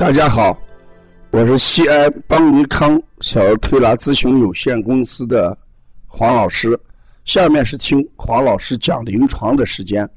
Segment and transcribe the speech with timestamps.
[0.00, 0.58] 大家好，
[1.30, 5.54] 我是西安邦尼康小儿推拿咨询有限公司的
[6.06, 6.80] 黄老师。
[7.26, 10.08] 下面是听黄老师讲临床的时间。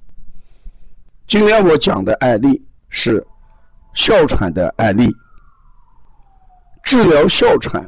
[1.28, 3.22] 今天我讲的案例是
[3.94, 5.14] 哮喘的案例。
[6.86, 7.86] 治疗哮喘，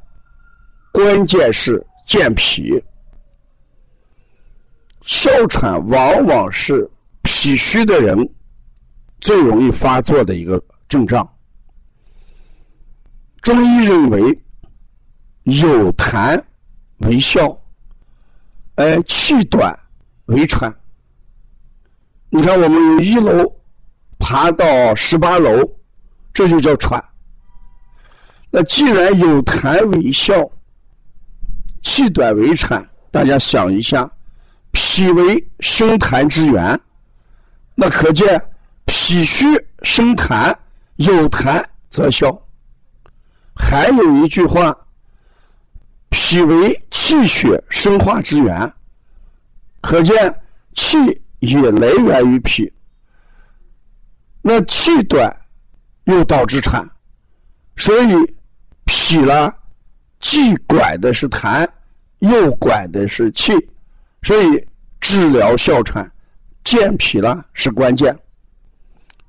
[0.91, 2.73] 关键是健脾。
[4.99, 6.85] 哮喘往往是
[7.21, 8.29] 脾虚的人
[9.21, 11.25] 最容易发作的一个症状。
[13.45, 14.41] 中医认为，
[15.43, 16.41] 有痰
[17.01, 17.55] 为哮，
[18.73, 19.77] 哎气短
[20.25, 20.73] 为喘。
[22.29, 23.55] 你看，我们由一楼
[24.17, 25.61] 爬到十八楼，
[26.33, 27.05] 这就叫喘。
[28.49, 30.49] 那既然有痰为哮，
[31.83, 34.11] 气短为喘，大家想一下，
[34.71, 36.81] 脾为生痰之源，
[37.75, 38.41] 那可见
[38.85, 39.45] 脾虚
[39.83, 40.51] 生痰，
[40.95, 42.41] 有痰则哮。
[43.55, 44.75] 还有一句话
[46.09, 48.71] ：“脾为气血生化之源。”
[49.81, 50.41] 可见
[50.73, 50.97] 气
[51.39, 52.71] 也来源于脾。
[54.41, 55.35] 那气短
[56.05, 56.87] 又导致喘，
[57.77, 58.35] 所以
[58.85, 59.53] 脾呢，
[60.19, 61.67] 既管的是痰，
[62.19, 63.53] 又管的是气，
[64.23, 64.67] 所以
[64.99, 66.11] 治疗哮喘，
[66.63, 68.17] 健脾呢是关键。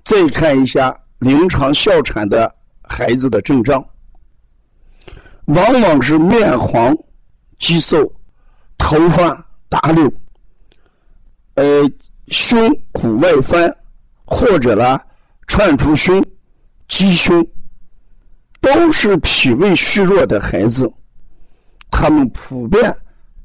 [0.04, 3.84] 再看一下临床哮喘的孩子的症状。
[5.46, 6.96] 往往是面黄、
[7.58, 8.12] 肌瘦、
[8.76, 10.12] 头发打绺，
[11.54, 11.90] 呃，
[12.28, 13.74] 胸骨外翻，
[14.24, 15.00] 或者呢
[15.46, 16.22] 串出胸、
[16.88, 17.46] 鸡胸，
[18.60, 20.92] 都是脾胃虚弱的孩子。
[21.90, 22.94] 他们普遍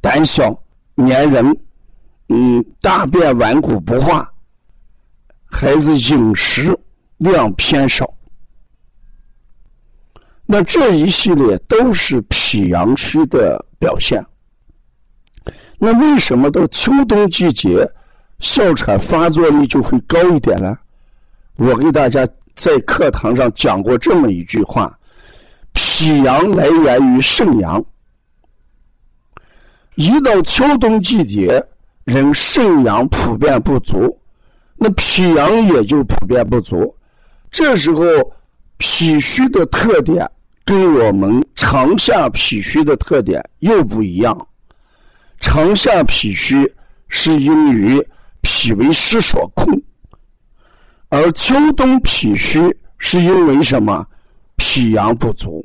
[0.02, 0.52] 胆小、
[0.96, 1.58] 粘人，
[2.30, 4.28] 嗯，大便顽固不化，
[5.46, 6.78] 孩子饮食
[7.18, 8.12] 量偏少。
[10.54, 14.22] 那这一系列都是脾阳虚的表现。
[15.80, 17.90] 那为什么到秋冬季节，
[18.40, 20.78] 哮喘发作率就会高一点呢？
[21.56, 24.94] 我给大家在课堂上讲过这么一句话：
[25.72, 27.82] 脾阳来源于肾阳，
[29.96, 31.66] 一到秋冬季节，
[32.04, 34.20] 人肾阳普遍不足，
[34.76, 36.94] 那脾阳也就普遍不足。
[37.50, 38.04] 这时候
[38.78, 40.30] 脾虚的特点。
[40.72, 44.48] 跟我们长夏脾虚的特点又不一样，
[45.42, 46.74] 长夏脾虚
[47.10, 48.02] 是因于
[48.40, 49.68] 脾为湿所控，
[51.10, 54.08] 而秋冬脾虚是因为什么？
[54.56, 55.62] 脾阳不足。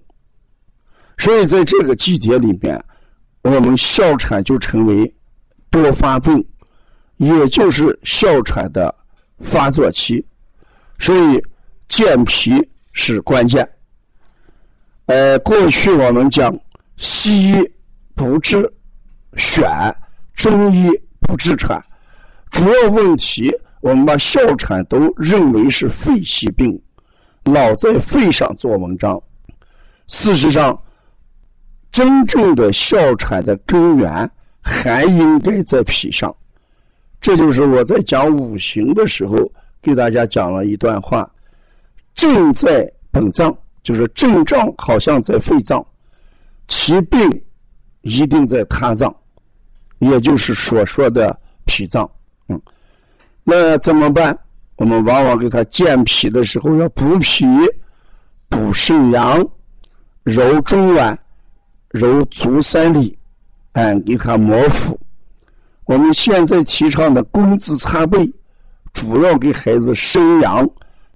[1.19, 2.85] 所以在这个季节里面，
[3.43, 5.15] 我们哮喘就成为
[5.71, 6.45] 多发病，
[7.19, 8.93] 也就是哮喘的
[9.39, 10.27] 发作期，
[10.99, 11.41] 所以
[11.87, 12.55] 健脾
[12.93, 13.65] 是关键。
[15.07, 16.53] 呃，过去我们讲
[16.97, 17.71] 西医
[18.15, 18.69] 不治
[19.37, 19.95] 癣，
[20.35, 20.91] 中医
[21.21, 21.81] 不治喘，
[22.51, 26.81] 主要问题我们把哮喘都认为是肺系病，
[27.45, 29.21] 老在肺上做文章。
[30.09, 30.77] 事实上，
[31.93, 34.29] 真正的哮喘的根源
[34.61, 36.35] 还应该在脾上。
[37.21, 39.37] 这就是我在讲五行的时候
[39.81, 41.31] 给大家讲了一段话：
[42.15, 43.57] 正在本脏。
[43.87, 45.87] 就是症状好像在肺脏，
[46.67, 47.21] 其病
[48.01, 49.15] 一定在他脏，
[50.01, 52.11] 也就是所说的脾脏。
[52.49, 52.61] 嗯，
[53.45, 54.37] 那怎么办？
[54.75, 57.47] 我们往往给他健脾的时候要补脾、
[58.49, 59.39] 补肾阳、
[60.25, 61.17] 揉中脘、
[61.91, 63.17] 揉足三里，
[63.75, 64.99] 哎，给他摩腹。
[65.85, 68.29] 我们现在提倡的工字擦背，
[68.93, 70.69] 主要给孩子生阳、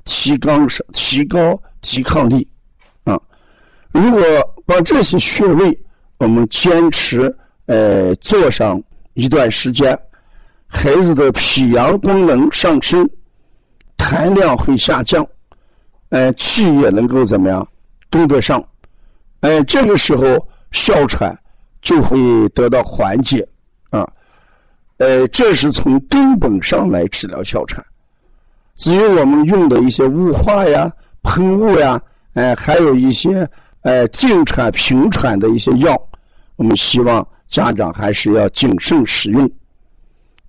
[0.05, 2.47] 提肛、提高抵抗力。
[3.93, 4.23] 如果
[4.65, 5.77] 把这些穴位
[6.17, 7.35] 我们坚持
[7.67, 8.81] 呃做上
[9.15, 9.99] 一段时间，
[10.69, 13.09] 孩子的脾阳功能上升，
[13.99, 15.27] 痰量会下降，
[16.11, 17.67] 呃气也能够怎么样
[18.09, 18.65] 跟得上，
[19.41, 20.25] 呃这个时候
[20.71, 21.37] 哮喘
[21.83, 22.17] 就会
[22.51, 23.45] 得到缓解
[23.91, 24.09] 啊，
[24.99, 27.85] 呃这是从根本上来治疗哮喘。
[28.77, 30.93] 至于我们用的一些雾化呀、
[31.25, 32.01] 喷雾呀，
[32.35, 33.51] 哎还有一些。
[33.83, 35.97] 哎，静喘平喘的一些药，
[36.57, 39.51] 我们希望家长还是要谨慎使用，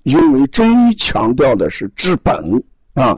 [0.04, 2.36] 因为中医强调的是治本
[2.94, 3.18] 啊。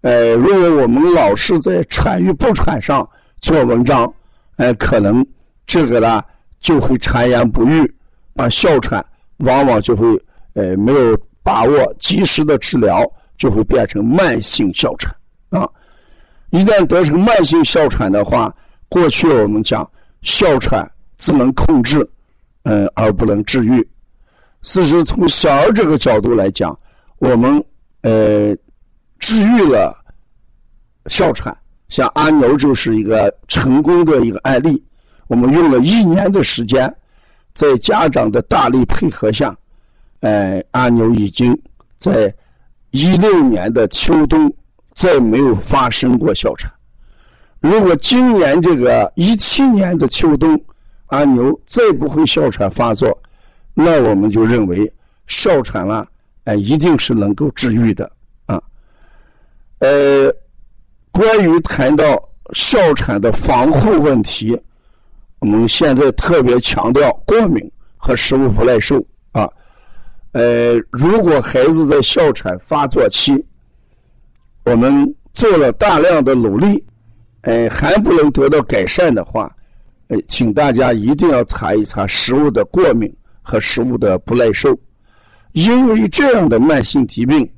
[0.00, 3.06] 呃，如果我们老是在喘与不喘上
[3.40, 4.10] 做文章，
[4.56, 5.24] 哎，可能
[5.66, 6.22] 这个呢
[6.58, 7.82] 就会谗言不愈，
[8.36, 9.04] 啊，哮喘
[9.38, 10.06] 往往就会
[10.54, 13.04] 呃没有把握及时的治疗，
[13.36, 15.14] 就会变成慢性哮喘
[15.50, 15.68] 啊。
[16.48, 18.54] 一旦得成慢性哮喘的话，
[18.90, 19.88] 过去我们讲
[20.20, 22.06] 哮喘只能控制，
[22.64, 23.88] 嗯，而不能治愈。
[24.62, 26.78] 事实从小儿这个角度来讲，
[27.18, 27.64] 我们
[28.02, 28.54] 呃
[29.18, 29.96] 治愈了
[31.06, 31.56] 哮喘，
[31.88, 34.84] 像阿牛就是一个成功的一个案例。
[35.28, 36.92] 我们用了一年的时间，
[37.54, 39.56] 在家长的大力配合下，
[40.20, 41.56] 呃，阿牛已经
[41.98, 42.34] 在
[42.90, 44.52] 一六年的秋冬
[44.94, 46.70] 再没有发生过哮喘。
[47.60, 50.58] 如果今年这个一七年的秋冬，
[51.06, 53.16] 阿牛再不会哮喘发作。
[53.74, 54.90] 那我们就认为
[55.26, 56.06] 哮喘了，
[56.44, 58.10] 哎，一定是能够治愈的
[58.46, 58.60] 啊。
[59.78, 60.32] 呃，
[61.10, 64.58] 关于谈到哮喘的防护问题，
[65.38, 69.48] 我们现在特别强调过敏和食物不耐受啊。
[70.32, 73.44] 呃，如果孩子在哮喘发作期，
[74.64, 76.84] 我们做了大量的努力，
[77.42, 79.54] 哎，还不能得到改善的话，
[80.08, 83.12] 呃，请大家一定要查一查食物的过敏。
[83.42, 84.78] 和食物的不耐受，
[85.52, 87.50] 因为这样的慢性疾病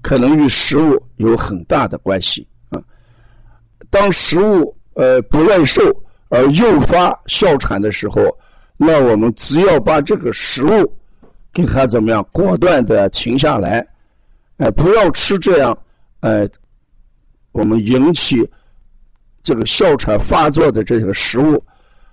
[0.00, 2.82] 可能与食物有很大的关系啊。
[3.90, 5.82] 当食物呃不耐受
[6.30, 8.22] 而诱发哮喘的时候，
[8.76, 10.92] 那我们只要把这个食物
[11.52, 13.86] 给它怎么样果断的停下来，
[14.56, 15.78] 哎，不要吃这样
[16.20, 16.48] 呃
[17.52, 18.42] 我们引起
[19.46, 21.62] 这个哮喘发作的这个食物，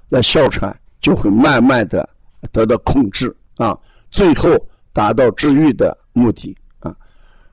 [0.08, 0.72] 那哮喘
[1.02, 2.08] 就会慢慢的。
[2.52, 3.76] 得到控制啊，
[4.12, 4.50] 最后
[4.92, 6.94] 达到治愈的目的啊。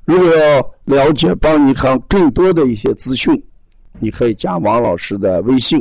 [0.04, 3.40] 如果要了解邦尼康更多的一些资讯，
[4.00, 5.80] 你可以加王老师的微信：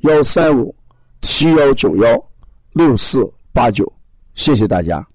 [0.00, 0.74] 幺三五
[1.20, 2.24] 七幺九幺
[2.72, 3.86] 六四八九。
[4.34, 5.06] 谢谢大家。